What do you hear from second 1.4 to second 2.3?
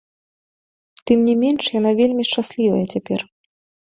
менш, яна вельмі